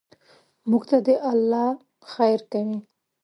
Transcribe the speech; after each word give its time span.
موږ 0.69 0.83
ته 0.89 0.97
دې 1.05 1.15
الله 1.31 1.67
خیر 2.11 2.39
کوي. 2.51 2.77